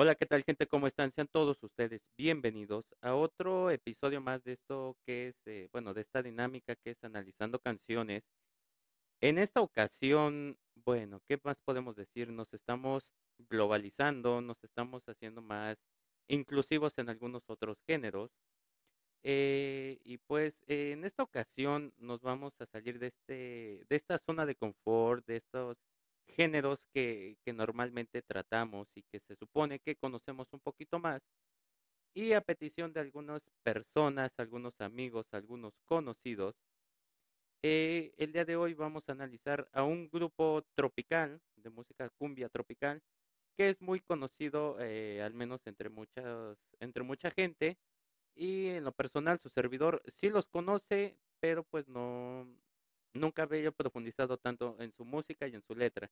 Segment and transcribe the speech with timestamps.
[0.00, 0.68] Hola, ¿qué tal gente?
[0.68, 1.10] ¿Cómo están?
[1.12, 6.02] Sean todos ustedes bienvenidos a otro episodio más de esto que es, eh, bueno, de
[6.02, 8.22] esta dinámica que es analizando canciones.
[9.20, 12.30] En esta ocasión, bueno, ¿qué más podemos decir?
[12.30, 13.10] Nos estamos
[13.50, 15.76] globalizando, nos estamos haciendo más
[16.28, 18.30] inclusivos en algunos otros géneros.
[19.24, 24.46] Eh, y pues en esta ocasión nos vamos a salir de, este, de esta zona
[24.46, 25.76] de confort, de estos
[26.36, 31.22] géneros que, normalmente tratamos y que se supone que conocemos un poquito más.
[32.14, 36.54] Y a petición de algunas personas, algunos amigos, algunos conocidos,
[37.62, 42.48] eh, el día de hoy vamos a analizar a un grupo tropical, de música cumbia
[42.48, 43.00] tropical,
[43.56, 47.76] que es muy conocido, eh, al menos entre, muchas, entre mucha gente.
[48.36, 52.46] Y en lo personal, su servidor sí los conoce, pero pues no,
[53.14, 56.10] nunca había profundizado tanto en su música y en su letra.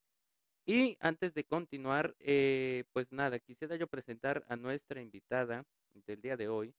[0.66, 5.64] Y antes de continuar, eh, pues nada, quisiera yo presentar a nuestra invitada
[6.06, 6.74] del día de hoy.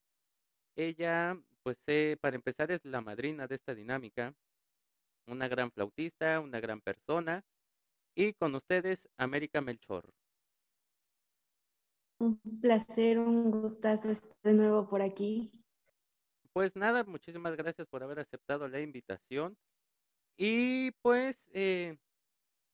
[0.76, 4.34] Ella, pues eh, para empezar, es la madrina de esta dinámica,
[5.26, 7.44] una gran flautista, una gran persona.
[8.16, 10.10] Y con ustedes, América Melchor.
[12.20, 15.52] Un placer, un gustazo estar de nuevo por aquí.
[16.52, 19.56] Pues nada, muchísimas gracias por haber aceptado la invitación.
[20.38, 21.98] Y pues, eh,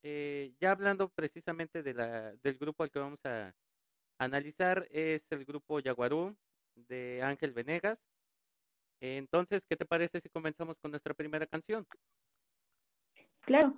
[0.03, 3.53] eh, ya hablando precisamente de la, del grupo al que vamos a
[4.17, 6.36] analizar, es el grupo Yaguarú
[6.75, 7.97] de Ángel Venegas.
[9.00, 11.88] Entonces, ¿qué te parece si comenzamos con nuestra primera canción?
[13.41, 13.73] Claro.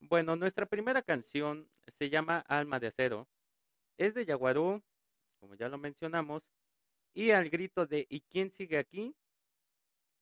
[0.00, 3.28] Bueno, nuestra primera canción se llama Alma de Acero.
[3.98, 4.82] Es de Yaguarú,
[5.40, 6.42] como ya lo mencionamos,
[7.14, 9.14] y al grito de ¿Y quién sigue aquí?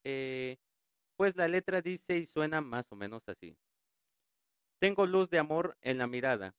[0.04, 0.58] Eh,
[1.22, 3.56] pues la letra dice y suena más o menos así.
[4.80, 6.56] Tengo luz de amor en la mirada,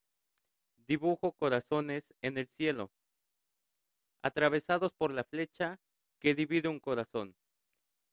[0.88, 2.90] dibujo corazones en el cielo,
[4.22, 5.82] atravesados por la flecha
[6.18, 7.36] que divide un corazón,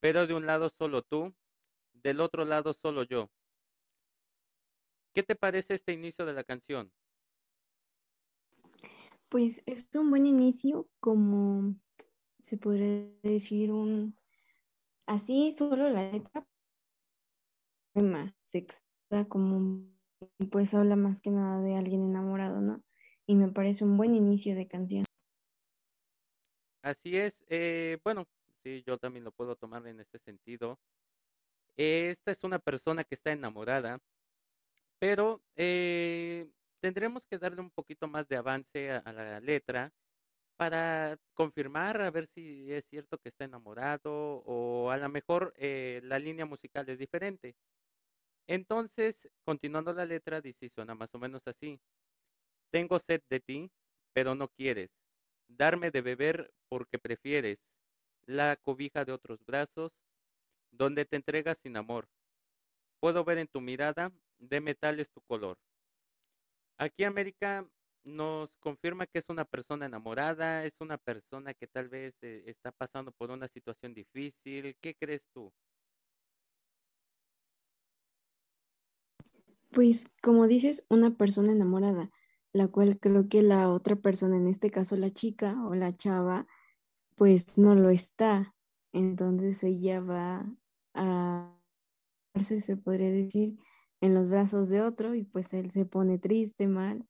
[0.00, 1.33] pero de un lado solo tú,
[1.93, 3.31] del otro lado solo yo.
[5.15, 6.91] ¿Qué te parece este inicio de la canción?
[9.28, 11.77] Pues es un buen inicio, como
[12.41, 14.19] se podría decir un
[15.10, 16.47] Así solo la letra
[18.44, 19.82] sexta como
[20.53, 22.84] pues habla más que nada de alguien enamorado, ¿no?
[23.26, 25.04] Y me parece un buen inicio de canción.
[26.82, 28.25] Así es, eh, bueno,
[28.62, 30.78] sí, yo también lo puedo tomar en este sentido.
[31.77, 33.98] Esta es una persona que está enamorada,
[35.00, 36.48] pero eh,
[36.78, 39.91] tendremos que darle un poquito más de avance a la letra
[40.60, 46.03] para confirmar a ver si es cierto que está enamorado o a lo mejor eh,
[46.04, 47.54] la línea musical es diferente.
[48.47, 51.81] Entonces, continuando la letra, dice, suena más o menos así.
[52.71, 53.71] Tengo sed de ti,
[54.12, 54.91] pero no quieres.
[55.48, 57.59] Darme de beber porque prefieres.
[58.27, 59.92] La cobija de otros brazos,
[60.72, 62.06] donde te entregas sin amor.
[63.00, 65.56] Puedo ver en tu mirada, de metal es tu color.
[66.77, 67.66] Aquí América
[68.05, 72.72] nos confirma que es una persona enamorada, es una persona que tal vez eh, está
[72.72, 74.77] pasando por una situación difícil.
[74.81, 75.53] ¿Qué crees tú?
[79.71, 82.10] Pues como dices, una persona enamorada,
[82.53, 86.47] la cual creo que la otra persona, en este caso la chica o la chava,
[87.16, 88.55] pues no lo está.
[88.93, 90.44] Entonces ella va
[90.94, 91.56] a,
[92.37, 93.59] se podría decir,
[94.00, 97.06] en los brazos de otro y pues él se pone triste, mal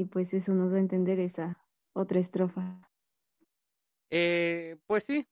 [0.00, 1.58] y pues eso nos da a entender esa
[1.92, 2.80] otra estrofa.
[4.08, 5.26] Eh, pues sí,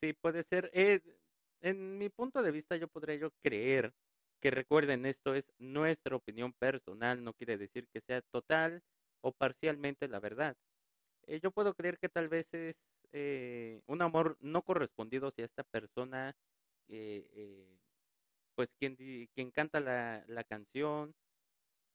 [0.00, 0.70] sí puede ser.
[0.72, 1.00] Eh,
[1.60, 3.92] en mi punto de vista yo podría yo creer
[4.40, 8.80] que recuerden esto es nuestra opinión personal, no quiere decir que sea total
[9.22, 10.56] o parcialmente la verdad.
[11.26, 12.76] Eh, yo puedo creer que tal vez es
[13.88, 16.32] un amor no correspondido si esta persona,
[18.54, 18.96] pues quien,
[19.34, 21.12] quien canta la, la canción,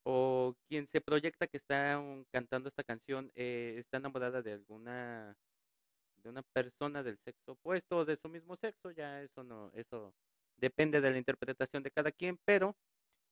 [0.10, 2.02] o quien se proyecta que está
[2.32, 5.36] cantando esta canción eh, está enamorada de alguna
[6.24, 10.14] de una persona del sexo opuesto o de su mismo sexo ya eso no eso
[10.56, 12.74] depende de la interpretación de cada quien pero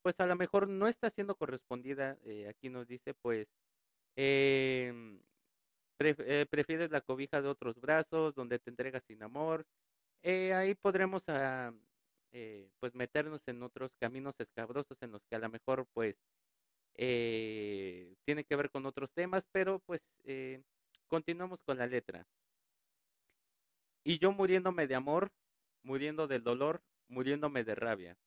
[0.02, 3.48] pues a lo mejor no está siendo correspondida eh, aquí nos dice pues
[4.18, 5.22] em,
[6.00, 9.66] eh, prefieres la cobija de otros brazos donde te entregas sin amor
[10.24, 11.72] ahí podremos ah,
[12.82, 16.18] pues meternos en otros caminos escabrosos en los que a lo mejor pues
[16.96, 20.62] eh, tiene que ver con otros temas, pero pues eh,
[21.08, 22.26] continuamos con la letra.
[24.04, 25.32] Y yo muriéndome de amor,
[25.84, 28.18] muriendo del dolor, muriéndome de rabia.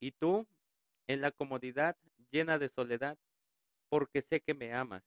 [0.00, 0.46] Y tú,
[1.06, 1.96] en la comodidad,
[2.30, 3.18] llena de soledad,
[3.88, 5.02] porque sé que me amas.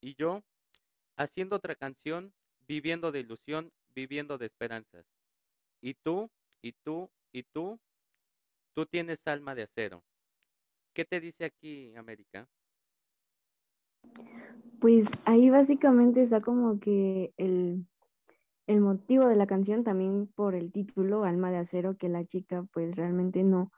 [0.00, 0.42] y yo
[1.16, 2.32] haciendo otra canción,
[2.66, 5.06] viviendo de ilusión, viviendo de esperanzas.
[5.80, 6.30] Y tú,
[6.62, 7.78] y tú, y tú,
[8.74, 10.02] tú tienes alma de acero.
[10.94, 12.48] ¿Qué te dice aquí, América?
[14.80, 17.84] Pues ahí básicamente está como que el,
[18.68, 22.64] el motivo de la canción también por el título, Alma de Acero, que la chica
[22.72, 23.72] pues realmente no,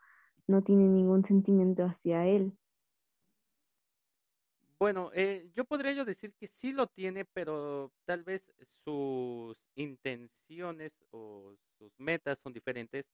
[0.46, 2.52] no tiene ningún sentimiento hacia él.
[4.78, 8.52] Bueno, eh, yo podría yo decir que sí lo tiene, pero tal vez
[8.84, 13.06] sus intenciones o sus metas son diferentes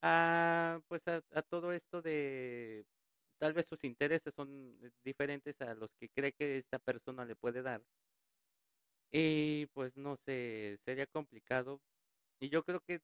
[0.00, 2.86] a, pues a, a todo esto de
[3.40, 7.62] tal vez sus intereses son diferentes a los que cree que esta persona le puede
[7.62, 7.82] dar.
[9.10, 11.80] Y pues no sé, sería complicado.
[12.38, 13.00] Y yo creo que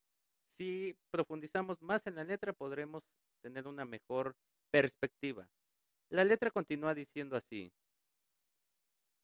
[0.58, 3.02] si profundizamos más en la letra podremos
[3.42, 4.36] tener una mejor
[4.70, 5.48] perspectiva.
[6.10, 7.72] La letra continúa diciendo así.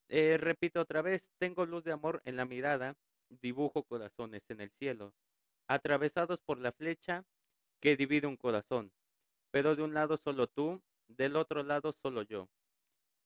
[0.09, 2.95] Eh, repito otra vez, tengo luz de amor en la mirada,
[3.29, 5.15] dibujo corazones en el cielo,
[5.69, 7.25] atravesados por la flecha
[7.81, 8.93] que divide un corazón,
[9.51, 10.83] pero de un lado solo tú,
[11.17, 12.49] del otro lado solo yo.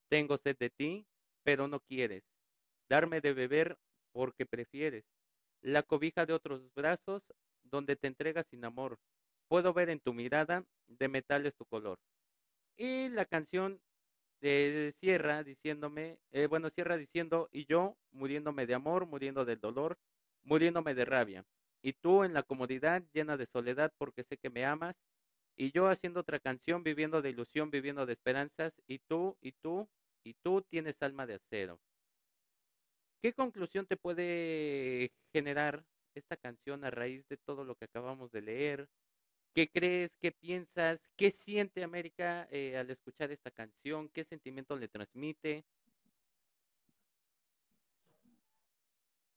[0.08, 1.06] Tengo sed de ti,
[1.42, 2.22] pero no quieres,
[2.88, 3.76] darme de beber
[4.12, 5.04] porque prefieres,
[5.62, 7.22] la cobija de otros brazos
[7.64, 8.98] donde te entregas sin amor.
[9.48, 11.98] Puedo ver en tu mirada de metales tu color.
[12.76, 13.80] Y la canción
[14.40, 19.96] de cierra diciéndome, eh, bueno, cierra diciendo, y yo muriéndome de amor, muriendo del dolor,
[20.44, 21.44] muriéndome de rabia.
[21.82, 24.94] Y tú en la comodidad, llena de soledad, porque sé que me amas.
[25.56, 28.74] Y yo haciendo otra canción, viviendo de ilusión, viviendo de esperanzas.
[28.86, 29.88] Y tú, y tú,
[30.22, 31.80] y tú tienes alma de acero.
[33.22, 38.42] ¿Qué conclusión te puede generar esta canción a raíz de todo lo que acabamos de
[38.42, 38.88] leer?
[39.54, 40.10] ¿Qué crees?
[40.20, 41.00] ¿Qué piensas?
[41.16, 44.10] ¿Qué siente América eh, al escuchar esta canción?
[44.10, 45.64] ¿Qué sentimiento le transmite?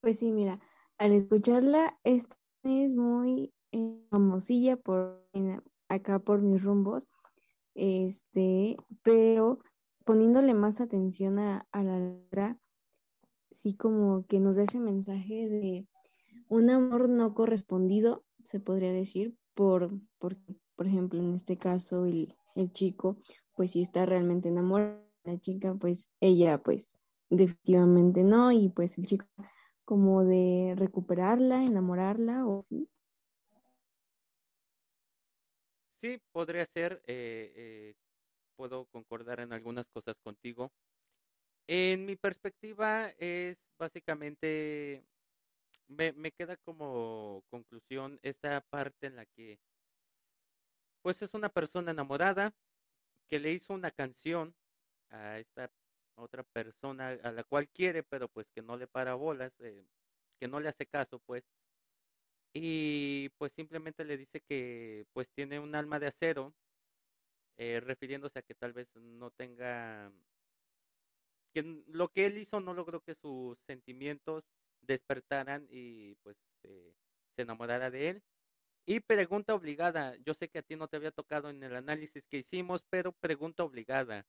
[0.01, 0.60] Pues sí, mira,
[0.98, 5.25] al escucharla, esta es muy eh, por
[5.90, 7.08] acá por mis rumbos,
[7.76, 9.60] este, pero
[10.06, 12.58] poniéndole más atención a, la letra,
[13.52, 15.88] sí como que nos da ese mensaje de
[16.48, 20.38] un amor no correspondido, se podría decir, por, por,
[20.76, 23.18] por ejemplo, en este caso, el, el chico,
[23.56, 26.98] pues si está realmente enamorado, la chica, pues ella, pues
[27.30, 29.26] definitivamente no, y pues el chico
[29.86, 32.88] como de recuperarla, enamorarla o sí.
[36.01, 37.94] Sí, podría ser, eh, eh,
[38.56, 40.72] puedo concordar en algunas cosas contigo.
[41.68, 45.06] En mi perspectiva es básicamente
[45.88, 49.60] me, me queda como conclusión esta parte en la que,
[51.01, 52.54] pues es una persona enamorada
[53.30, 54.56] que le hizo una canción
[55.10, 55.72] a esta
[56.16, 59.88] otra persona a la cual quiere, pero pues que no le para bolas, eh,
[60.40, 61.45] que no le hace caso, pues.
[62.54, 66.54] Y pues simplemente le dice que pues tiene un alma de acero,
[67.57, 70.12] eh, refiriéndose a que tal vez no tenga,
[71.54, 74.44] que lo que él hizo no logró que sus sentimientos
[74.81, 76.94] despertaran y pues eh,
[77.36, 78.24] se enamorara de él.
[78.86, 82.26] Y pregunta obligada, yo sé que a ti no te había tocado en el análisis
[82.28, 84.26] que hicimos, pero pregunta obligada.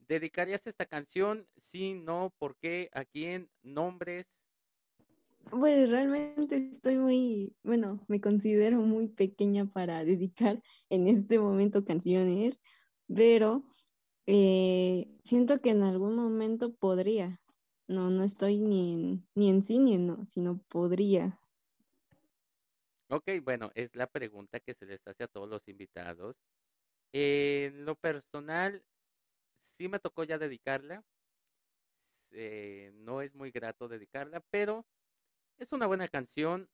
[0.00, 1.48] ¿Dedicarías esta canción?
[1.58, 2.90] Sí, no, ¿por qué?
[2.92, 3.50] ¿A quién?
[3.62, 4.26] ¿Nombres?
[5.50, 12.60] Pues realmente estoy muy, bueno, me considero muy pequeña para dedicar en este momento canciones,
[13.06, 13.64] pero
[14.26, 17.40] eh, siento que en algún momento podría,
[17.86, 21.40] no, no estoy ni en, ni en sí ni en no, sino podría.
[23.10, 26.36] Ok, bueno, es la pregunta que se les hace a todos los invitados.
[27.12, 28.82] En lo personal,
[29.70, 31.02] sí me tocó ya dedicarla.
[32.30, 34.84] Eh, no es muy grato dedicarla, pero
[35.58, 36.68] es una buena canción.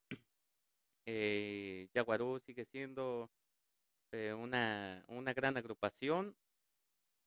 [1.07, 3.31] Eh, Yaguarú sigue siendo
[4.13, 6.37] eh, una, una gran agrupación.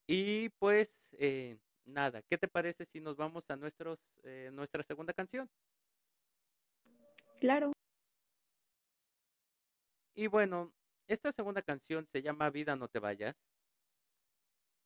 [0.08, 5.14] Y pues eh, nada, ¿qué te parece si nos vamos a nuestros, eh, nuestra segunda
[5.14, 5.50] canción?
[7.40, 7.72] Claro.
[10.16, 10.74] Y bueno,
[11.08, 13.36] esta segunda canción se llama Vida no te vayas.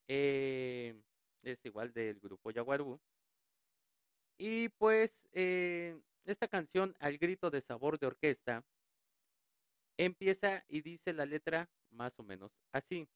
[0.08, 1.00] Eh,
[1.42, 3.00] es igual del grupo Yaguarú.
[4.38, 8.64] Y pues eh, esta canción, al grito de sabor de orquesta,
[9.96, 13.08] empieza y dice la letra más o menos así.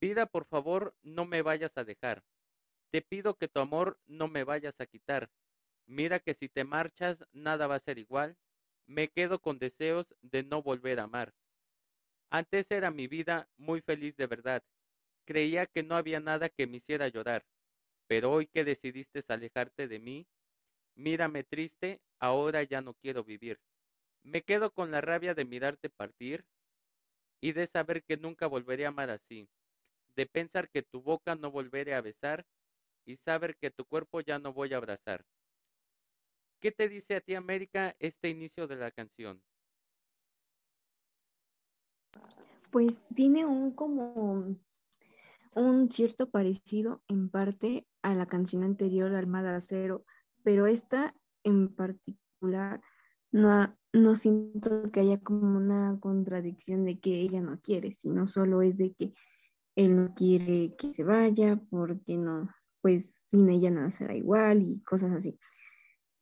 [0.00, 2.22] Vida, por favor, no me vayas a dejar.
[2.90, 5.30] Te pido que tu amor no me vayas a quitar.
[5.86, 8.36] Mira que si te marchas, nada va a ser igual.
[8.86, 11.34] Me quedo con deseos de no volver a amar.
[12.30, 14.62] Antes era mi vida muy feliz de verdad.
[15.26, 17.46] Creía que no había nada que me hiciera llorar.
[18.08, 20.26] pero hoy que decidiste alejarte de mí,
[20.94, 23.58] mírame triste, ahora ya no quiero vivir.
[24.22, 26.44] Me quedo con la rabia de mirarte partir
[27.40, 29.48] y de saber que nunca volveré a amar así,
[30.16, 32.46] de pensar que tu boca no volveré a besar
[33.04, 35.24] y saber que tu cuerpo ya no voy a abrazar.
[36.60, 39.42] ¿Qué te dice a ti, América, este inicio de la canción?
[42.70, 44.56] Pues tiene un como
[45.54, 50.04] un cierto parecido en parte a la canción anterior, Almada Cero,
[50.44, 52.80] pero esta en particular
[53.32, 58.62] no, no siento que haya como una contradicción de que ella no quiere, sino solo
[58.62, 59.12] es de que
[59.74, 62.48] él no quiere que se vaya porque no,
[62.80, 65.38] pues sin ella nada será igual y cosas así.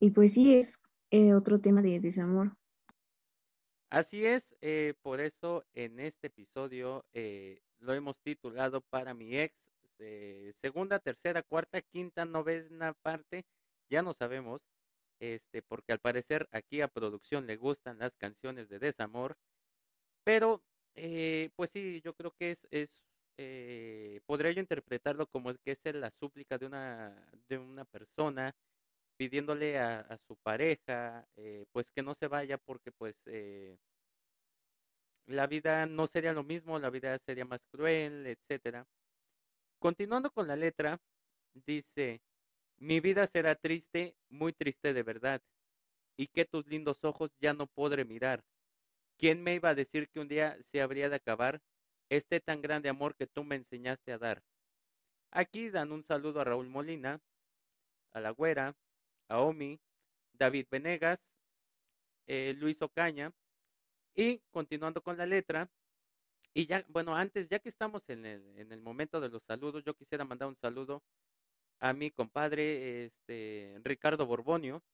[0.00, 2.56] Y pues sí, es eh, otro tema de desamor.
[3.90, 9.54] Así es, eh, por eso en este episodio eh, lo hemos titulado para mi ex,
[10.60, 13.44] segunda, tercera, cuarta, quinta, novena parte,
[13.92, 14.60] ya no sabemos,
[15.20, 19.36] este, porque al parecer aquí a producción le gustan las canciones de desamor,
[20.24, 20.62] pero
[21.56, 22.90] pues sí, yo creo que es, es
[23.38, 28.54] eh, podría yo interpretarlo como que es la súplica de una, de una persona
[29.16, 33.78] pidiéndole a, su pareja eh, pues que no se vaya porque pues eh,
[35.26, 38.86] la vida no sería lo mismo, la vida sería más cruel, etcétera.
[39.78, 40.98] Continuando con la letra,
[41.66, 42.20] dice,
[42.82, 45.40] mi vida será triste, muy triste de verdad,
[46.16, 48.44] y que tus lindos ojos ya no podré mirar.
[49.18, 51.62] ¿Quién me iba a decir que un día se habría de acabar
[52.08, 54.42] este tan grande amor que tú me enseñaste a dar.
[55.30, 57.20] Aquí dan un saludo a Raúl Molina,
[58.12, 58.76] a La Güera,
[59.28, 59.80] a Omi,
[60.34, 61.20] David Venegas,
[62.26, 63.32] eh, Luis Ocaña,
[64.14, 65.70] y continuando con la letra,
[66.52, 69.84] y ya, bueno, antes, ya que estamos en el, en el momento de los saludos,
[69.84, 71.02] yo quisiera mandar un saludo
[71.82, 74.84] a mi compadre este, Ricardo Borbonio,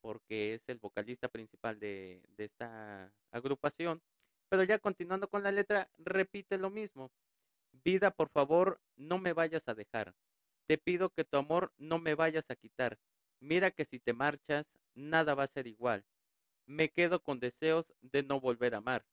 [0.00, 4.00] porque es el vocalista principal de, de esta agrupación.
[4.48, 7.10] Pero ya continuando con la letra, repite lo mismo.
[7.84, 10.14] Vida, por favor, no me vayas a dejar.
[10.66, 12.96] Te pido que tu amor no me vayas a quitar.
[13.40, 16.06] Mira que si te marchas, nada va a ser igual.
[16.64, 19.04] Me quedo con deseos de no volver a amar.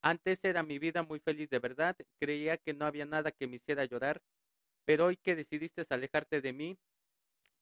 [0.00, 3.56] Antes era mi vida muy feliz de verdad, creía que no había nada que me
[3.56, 4.22] hiciera llorar,
[4.84, 6.78] pero hoy que decidiste alejarte de mí,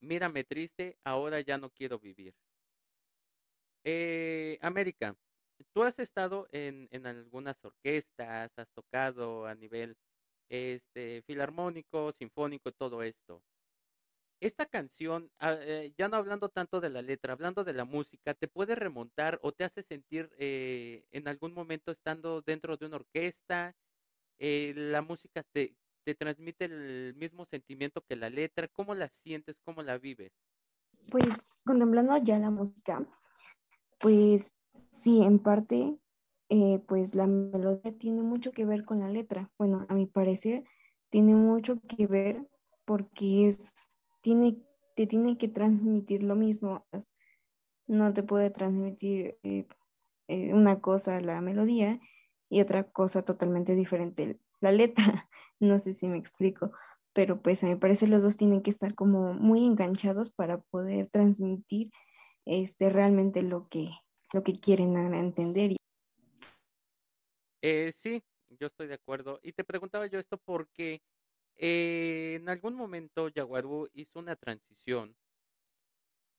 [0.00, 2.34] mírame triste, ahora ya no quiero vivir.
[3.84, 5.16] Eh, América,
[5.72, 9.96] tú has estado en, en algunas orquestas, has tocado a nivel
[10.48, 13.42] este, filarmónico, sinfónico, todo esto.
[14.40, 18.32] Esta canción, ah, eh, ya no hablando tanto de la letra, hablando de la música,
[18.32, 22.96] ¿te puede remontar o te hace sentir eh, en algún momento estando dentro de una
[22.96, 23.74] orquesta?
[24.38, 28.69] Eh, ¿La música te, te transmite el mismo sentimiento que la letra?
[28.69, 29.57] ¿Cómo la sientes?
[29.64, 30.33] ¿Cómo la vives?
[31.11, 33.04] Pues contemplando ya la música,
[33.99, 34.54] pues
[34.90, 35.99] Sí, en parte,
[36.49, 39.50] eh, pues la melodía tiene mucho que ver con la letra.
[39.59, 40.64] Bueno, a mi parecer,
[41.11, 42.47] tiene mucho que ver
[42.85, 44.59] porque es, tiene,
[44.97, 46.87] te tiene que transmitir lo mismo.
[47.87, 49.66] No te puede transmitir eh,
[50.28, 52.00] eh, una cosa la melodía
[52.49, 54.94] y otra cosa totalmente diferente la letra.
[55.62, 56.72] No sé si me explico,
[57.12, 61.06] pero pues a mi parecer los dos tienen que estar como muy enganchados para poder
[61.08, 61.90] transmitir
[62.46, 63.90] este, realmente lo que,
[64.32, 65.76] lo que quieren entender.
[67.60, 68.22] Eh, sí,
[68.58, 69.38] yo estoy de acuerdo.
[69.42, 71.02] Y te preguntaba yo esto porque
[71.56, 75.14] eh, en algún momento Yaguarú hizo una transición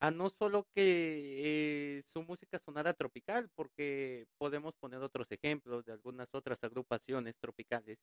[0.01, 5.93] a no solo que eh, su música sonara tropical, porque podemos poner otros ejemplos de
[5.93, 7.99] algunas otras agrupaciones tropicales,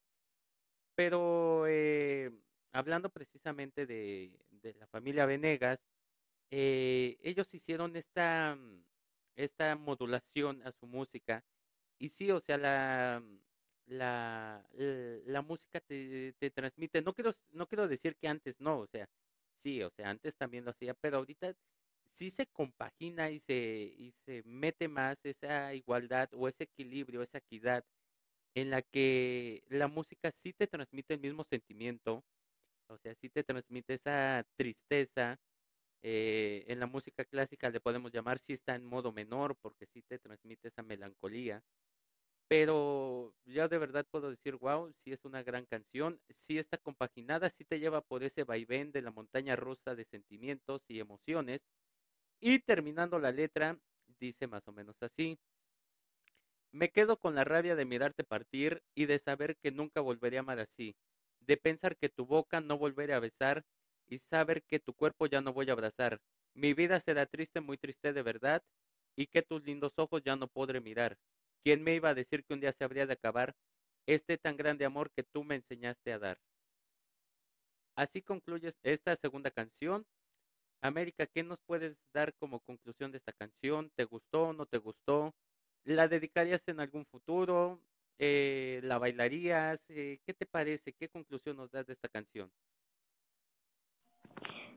[0.95, 2.31] pero eh,
[2.73, 5.79] hablando precisamente de, de, la familia Venegas,
[6.51, 8.57] ellos hicieron esta
[9.39, 11.43] esta modulación a su música.
[11.99, 13.23] Y sí, o sea, la,
[13.87, 18.87] la, la música te, te, transmite, no quiero, no quiero decir que antes no, o
[18.87, 19.07] sea,
[19.63, 21.53] sí, o sea, antes también lo hacía, pero ahorita
[22.13, 23.55] sí se compagina y se,
[23.97, 27.85] y se mete más esa igualdad o ese equilibrio, esa equidad
[28.55, 32.23] en la que la música sí te transmite el mismo sentimiento,
[32.89, 35.39] o sea, sí te transmite esa tristeza,
[36.03, 40.03] eh, en la música clásica le podemos llamar si está en modo menor porque sí
[40.03, 41.63] te transmite esa melancolía.
[42.47, 47.49] Pero ya de verdad puedo decir, wow, sí es una gran canción, sí está compaginada,
[47.51, 51.61] sí te lleva por ese vaivén de la montaña rusa de sentimientos y emociones.
[52.41, 53.77] Y terminando la letra,
[54.19, 55.37] dice más o menos así.
[56.71, 60.41] Me quedo con la rabia de mirarte partir y de saber que nunca volveré a
[60.41, 60.95] amar así,
[61.39, 63.65] de pensar que tu boca no volveré a besar
[64.07, 66.19] y saber que tu cuerpo ya no voy a abrazar.
[66.53, 68.63] Mi vida será triste, muy triste de verdad,
[69.15, 71.17] y que tus lindos ojos ya no podré mirar.
[71.63, 73.55] ¿Quién me iba a decir que un día se habría de acabar
[74.07, 76.39] este tan grande amor que tú me enseñaste a dar?
[77.95, 80.05] Así concluyes esta segunda canción.
[80.81, 83.91] América, ¿qué nos puedes dar como conclusión de esta canción?
[83.95, 84.53] ¿Te gustó?
[84.53, 85.33] ¿No te gustó?
[85.83, 87.81] ¿La dedicarías en algún futuro?
[88.17, 89.79] Eh, ¿La bailarías?
[89.89, 90.93] Eh, ¿Qué te parece?
[90.93, 92.49] ¿Qué conclusión nos das de esta canción?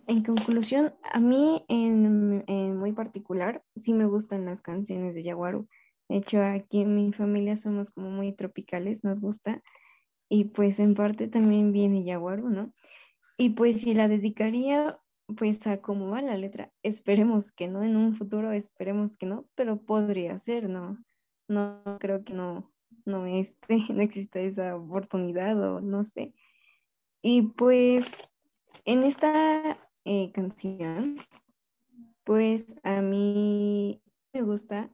[0.06, 5.68] En conclusión, a mí en, muy particular sí me gustan las canciones de Yaguaru.
[6.08, 9.62] De hecho, aquí en mi familia somos como muy tropicales, nos gusta.
[10.28, 12.72] Y pues en parte también viene Yaguaru, ¿no?
[13.36, 14.98] Y pues si la dedicaría,
[15.36, 16.72] pues a cómo va la letra.
[16.82, 20.98] Esperemos que no, en un futuro esperemos que no, pero podría ser, ¿no?
[21.48, 22.72] No creo que no,
[23.04, 23.24] no,
[23.90, 26.34] no exista esa oportunidad o no sé.
[27.22, 28.30] Y pues
[28.84, 31.16] en esta eh, canción,
[32.24, 34.90] pues a mí me gusta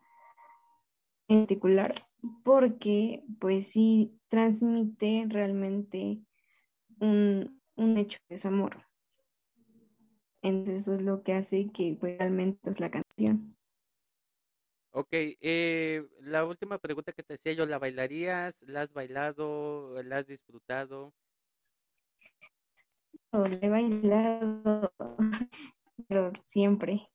[1.28, 1.94] en particular
[2.42, 6.20] porque pues sí transmite realmente
[7.00, 7.60] un,
[7.96, 8.87] hecho de desamor.
[10.42, 13.56] Entonces eso es lo que hace que pues, realmente es la canción.
[14.90, 18.54] Ok, eh, la última pregunta que te decía yo, ¿la bailarías?
[18.62, 20.02] ¿La has bailado?
[20.02, 21.12] ¿La has disfrutado?
[23.62, 24.92] he bailado,
[26.08, 27.08] pero siempre.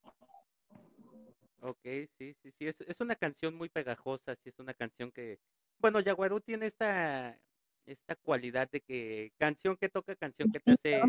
[1.61, 1.79] Ok,
[2.17, 5.39] sí, sí, sí, es, es, una canción muy pegajosa, sí, es una canción que,
[5.79, 7.39] bueno, Yaguarú tiene esta,
[7.85, 11.01] esta cualidad de que canción que toca, canción que te hace,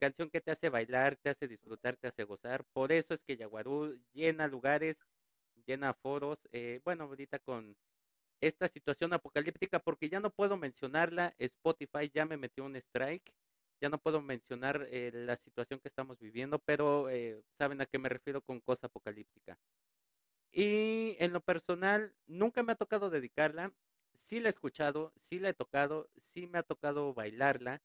[0.00, 3.36] canción que te hace bailar, te hace disfrutar, te hace gozar, por eso es que
[3.36, 4.96] Yaguarú llena lugares,
[5.66, 7.76] llena foros, eh, bueno, ahorita con
[8.40, 13.32] esta situación apocalíptica, porque ya no puedo mencionarla, Spotify ya me metió un strike,
[13.80, 17.98] ya no puedo mencionar eh, la situación que estamos viviendo, pero eh, saben a qué
[17.98, 19.58] me refiero con cosa apocalíptica.
[20.52, 23.72] Y en lo personal, nunca me ha tocado dedicarla.
[24.14, 27.80] Sí la he escuchado, sí la he tocado, sí me ha tocado bailarla,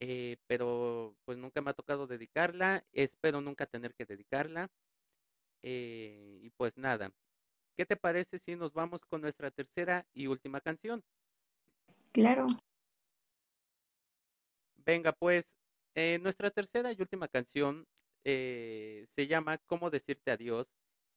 [0.00, 2.84] eh, pero pues nunca me ha tocado dedicarla.
[2.92, 4.70] Espero nunca tener que dedicarla.
[5.62, 7.10] y pues nada,
[7.76, 11.02] ¿qué te parece si nos vamos con nuestra tercera y última canción?
[12.12, 12.46] Claro.
[14.86, 15.46] Venga, pues,
[15.94, 17.86] eh, nuestra tercera y última canción
[18.24, 20.68] eh, se llama Cómo decirte adiós,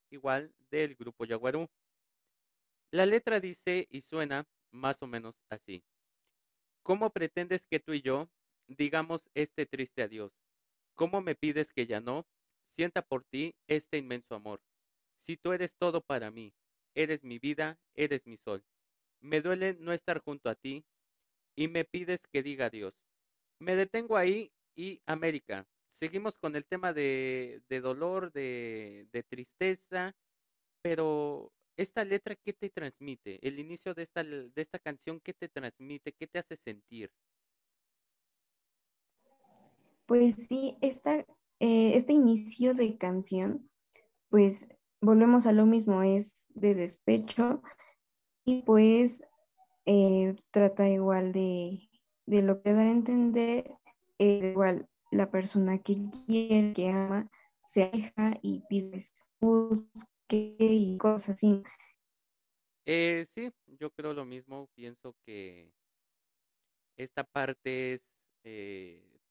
[0.09, 1.67] igual del grupo Yaguarú.
[2.91, 5.83] La letra dice y suena más o menos así.
[6.83, 8.29] ¿Cómo pretendes que tú y yo
[8.67, 10.31] digamos este triste adiós?
[10.95, 12.27] ¿Cómo me pides que ya no
[12.69, 14.61] sienta por ti este inmenso amor?
[15.19, 16.53] Si tú eres todo para mí,
[16.95, 18.63] eres mi vida, eres mi sol.
[19.19, 20.85] Me duele no estar junto a ti
[21.55, 22.93] y me pides que diga adiós.
[23.59, 25.67] Me detengo ahí y América.
[25.91, 30.15] Seguimos con el tema de, dolor, de, tristeza,
[30.81, 33.39] pero esta letra, ¿qué te transmite?
[33.41, 36.13] El inicio de esta, de esta canción, ¿qué te transmite?
[36.13, 37.11] ¿Qué te hace sentir?
[40.07, 41.19] Pues sí, esta,
[41.59, 43.69] eh, este inicio de canción,
[44.29, 44.69] pues
[45.01, 47.61] volvemos a lo mismo, es de despecho
[48.45, 49.23] y pues
[49.85, 51.89] eh, trata igual de,
[52.25, 53.75] de lo que da a entender
[54.17, 57.29] es igual la persona que quiere, que ama,
[57.63, 59.01] se aleja y pide
[59.39, 61.63] busque y cosas así.
[62.85, 64.69] Eh, sí, yo creo lo mismo.
[64.75, 65.71] Pienso que
[66.97, 68.01] esta parte es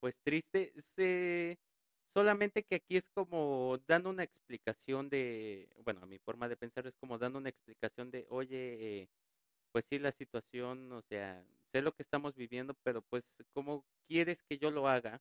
[0.01, 0.73] pues triste.
[0.97, 1.59] Se,
[2.15, 6.87] solamente que aquí es como dando una explicación de, bueno, a mi forma de pensar
[6.87, 9.09] es como dando una explicación de, oye, eh,
[9.73, 14.39] pues sí, la situación, o sea, sé lo que estamos viviendo, pero pues, ¿cómo quieres
[14.49, 15.21] que yo lo haga?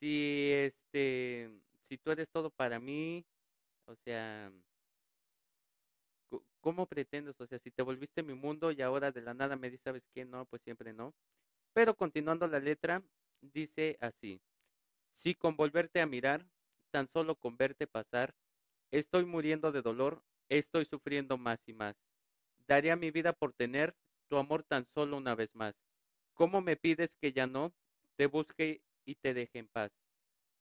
[0.00, 1.50] Si, este,
[1.88, 3.24] si tú eres todo para mí,
[3.86, 4.52] o sea,
[6.60, 7.38] ¿cómo pretendes?
[7.40, 10.02] O sea, si te volviste mi mundo y ahora de la nada me dices, ¿sabes
[10.14, 10.24] qué?
[10.24, 11.14] No, pues siempre no.
[11.74, 13.02] Pero continuando la letra,
[13.42, 14.40] dice así,
[15.12, 16.46] si con volverte a mirar,
[16.90, 18.34] tan solo con verte pasar,
[18.90, 21.96] estoy muriendo de dolor, estoy sufriendo más y más
[22.66, 23.94] Daría mi vida por tener
[24.28, 25.74] tu amor tan solo una vez más.
[26.34, 27.74] ¿Cómo me pides que ya no
[28.16, 29.92] te busque y te deje en paz?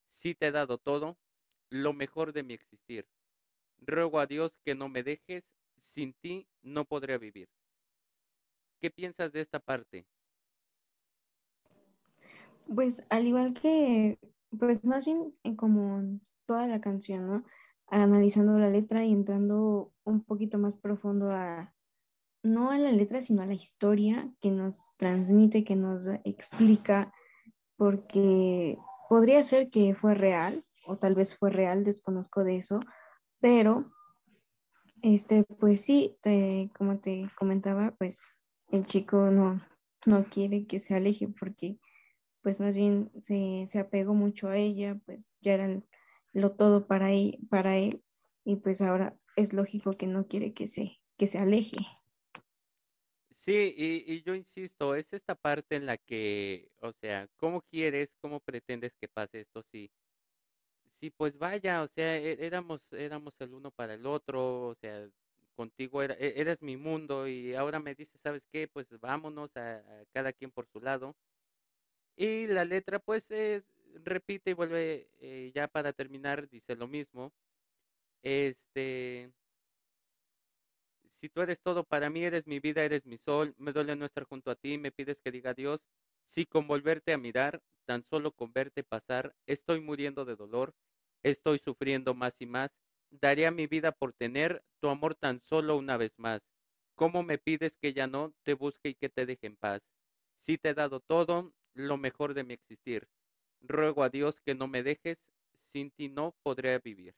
[0.09, 1.17] Si te he dado todo,
[1.69, 3.07] lo mejor de mi existir.
[3.79, 5.45] Ruego a Dios que no me dejes,
[5.79, 7.49] sin ti no podría vivir.
[8.81, 10.05] ¿Qué piensas de esta parte?
[12.73, 14.17] Pues al igual que,
[14.57, 17.43] pues más bien como toda la canción, ¿no?
[17.87, 21.73] Analizando la letra y entrando un poquito más profundo a,
[22.43, 27.13] no a la letra, sino a la historia que nos transmite, que nos explica,
[27.75, 28.77] porque
[29.09, 32.79] podría ser que fue real, o tal vez fue real, desconozco de eso,
[33.39, 33.91] pero
[35.01, 36.17] este, pues sí,
[36.77, 38.31] como te comentaba, pues
[38.69, 39.55] el chico no,
[40.05, 41.77] no quiere que se aleje porque
[42.41, 45.81] pues más bien se, se apegó mucho a ella, pues ya era
[46.33, 48.03] lo todo para él, para él
[48.43, 51.77] y pues ahora es lógico que no quiere que se, que se aleje.
[53.35, 58.09] Sí, y, y, yo insisto, es esta parte en la que, o sea, ¿cómo quieres,
[58.21, 59.89] cómo pretendes que pase esto si,
[60.99, 65.09] si pues vaya, o sea, e, éramos, éramos el uno para el otro, o sea,
[65.55, 68.67] contigo era, e, eres mi mundo y ahora me dices, ¿sabes qué?
[68.67, 69.81] Pues vámonos a,
[70.13, 71.15] cada quien por su lado.
[72.15, 73.25] Y la letra pues
[74.03, 77.33] repite y vuelve, eh, ya para terminar, dice lo mismo.
[78.23, 79.31] Este,
[81.21, 84.05] si tú eres todo para mí, eres mi vida, eres mi sol, me duele no
[84.05, 85.81] estar junto a ti, me pides que diga adiós.
[86.25, 90.73] Si con volverte a mirar, tan solo con verte pasar, estoy muriendo de dolor,
[91.23, 92.71] estoy sufriendo más y más,
[93.11, 96.41] daría mi vida por tener tu amor tan solo una vez más.
[96.95, 99.81] ¿Cómo me pides que ya no te busque y que te deje en paz?
[100.39, 103.07] Si te he dado todo, lo mejor de mi existir.
[103.61, 105.17] Ruego a Dios que no me dejes,
[105.59, 107.13] sin ti no podré vivir.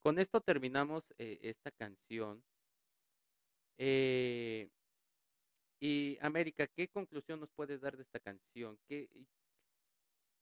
[0.00, 2.42] Con esto terminamos eh, esta canción.
[3.78, 4.68] Eh,
[5.80, 8.78] y América, ¿qué conclusión nos puedes dar de esta canción?
[8.88, 9.08] ¿Qué,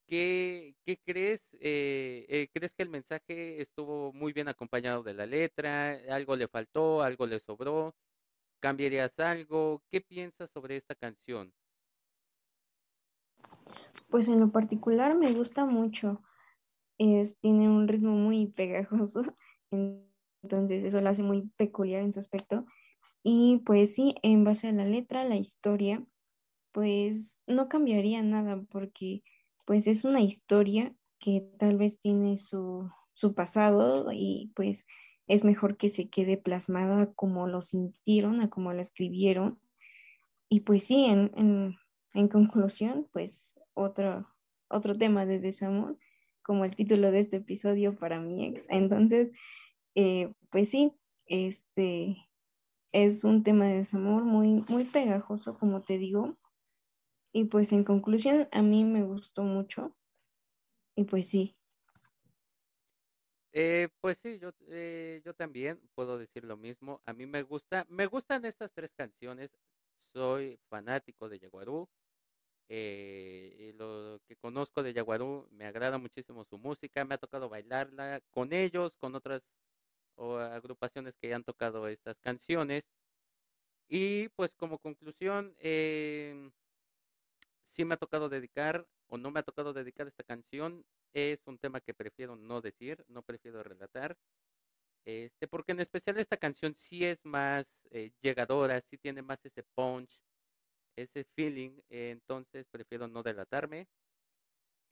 [0.07, 1.41] qué, crees?
[1.59, 5.99] Eh, ¿Crees que el mensaje estuvo muy bien acompañado de la letra?
[6.09, 7.01] ¿Algo le faltó?
[7.01, 7.95] ¿Algo le sobró?
[8.59, 9.83] ¿Cambiarías algo?
[9.91, 11.53] ¿Qué piensas sobre esta canción?
[14.15, 16.21] Pues en lo particular me gusta mucho.
[16.97, 19.23] Es, tiene un ritmo muy pegajoso,
[20.41, 22.65] entonces eso lo hace muy peculiar en su aspecto.
[23.23, 26.01] Y pues sí, en base a la letra, la historia,
[26.71, 29.21] pues no cambiaría nada porque
[29.65, 32.89] pues es una historia que tal vez tiene su,
[33.35, 34.87] pasado y pues
[35.27, 39.59] es mejor que se quede plasmada como lo sintieron, a como lo escribieron.
[40.47, 41.75] Y pues sí, en,
[42.29, 44.27] conclusión, pues otro,
[44.67, 45.97] otro tema de desamor,
[46.41, 48.65] como el título de este episodio para mi ex.
[48.69, 49.31] Entonces,
[49.93, 50.91] eh, pues sí,
[51.27, 52.17] este,
[52.91, 56.37] es un tema de desamor muy, muy pegajoso, como te digo.
[57.33, 59.95] Y pues en conclusión, a mí me gustó mucho.
[60.95, 61.57] Y pues sí.
[63.51, 67.01] Eh, pues sí, yo, eh, yo también puedo decir lo mismo.
[67.05, 69.49] A mí me gusta, me gustan estas tres canciones.
[70.13, 71.89] Soy fanático de Yaguarú.
[72.69, 77.05] Eh, lo que conozco de Yaguarú, me agrada muchísimo su música.
[77.05, 79.43] Me ha tocado bailarla con ellos, con otras
[80.15, 82.83] o agrupaciones que han tocado estas canciones.
[83.87, 86.49] Y pues como conclusión, eh,
[87.63, 90.85] sí me ha tocado dedicar o no me ha tocado dedicar esta canción.
[91.13, 94.17] Es un tema que prefiero no decir, no prefiero relatar.
[95.05, 99.63] Este, porque en especial esta canción sí es más eh, llegadora, sí tiene más ese
[99.75, 100.19] punch,
[100.95, 103.87] ese feeling, entonces prefiero no delatarme.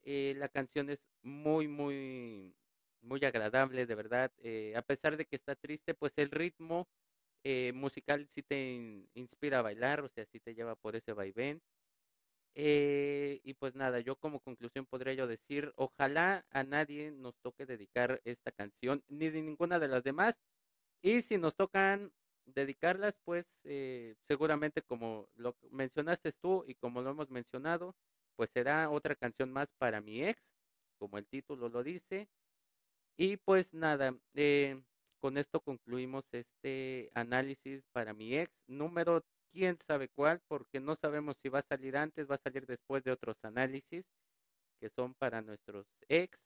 [0.02, 2.54] Eh, la canción es muy, muy,
[3.00, 4.32] muy agradable, de verdad.
[4.38, 6.86] Eh, a pesar de que está triste, pues el ritmo
[7.44, 11.62] eh, musical sí te inspira a bailar, o sea, sí te lleva por ese vaivén.
[12.56, 17.66] Eh, y pues nada, yo como conclusión podría yo decir, ojalá a nadie nos toque
[17.66, 20.38] dedicar esta canción, ni de ninguna de las demás.
[21.02, 22.12] Y si nos tocan
[22.46, 23.46] dedicarlas, pues
[24.28, 27.94] seguramente como lo mencionaste tú y como lo hemos mencionado,
[28.36, 30.40] pues será otra canción más para mi ex,
[30.98, 32.28] como el título lo dice.
[33.16, 34.80] Y pues nada, eh,
[35.20, 41.36] con esto concluimos este análisis para mi ex número quién sabe cuál, porque no sabemos
[41.38, 44.04] si va a salir antes, va a salir después de otros análisis
[44.80, 46.38] que son para nuestros ex.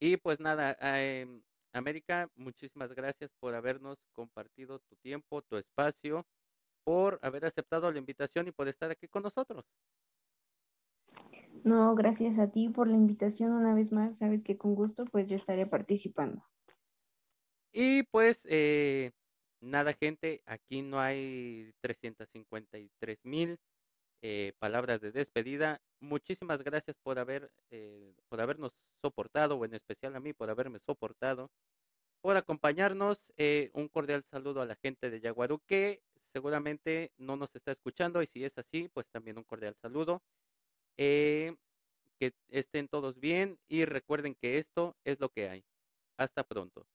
[0.00, 1.42] Y pues nada, em,
[1.74, 6.24] América, muchísimas gracias por habernos compartido tu tiempo, tu espacio,
[6.84, 9.64] por haber aceptado la invitación y por estar aquí con nosotros.
[11.64, 14.18] No, gracias a ti por la invitación una vez más.
[14.18, 16.44] Sabes que con gusto pues yo estaré participando.
[17.72, 19.12] Y pues eh,
[19.60, 23.58] nada gente, aquí no hay 353 mil
[24.22, 25.80] eh, palabras de despedida.
[26.00, 28.72] Muchísimas gracias por haber eh, por habernos
[29.04, 31.50] soportado, o en especial a mí por haberme soportado,
[32.22, 33.18] por acompañarnos.
[33.74, 36.00] un cordial saludo a la gente de Yaguarú que
[36.32, 40.22] seguramente no nos está escuchando y si es así, pues también un cordial saludo.
[40.96, 41.54] Eh,
[42.18, 45.64] que estén todos bien y recuerden que esto es lo que hay.
[46.16, 46.86] Hasta pronto.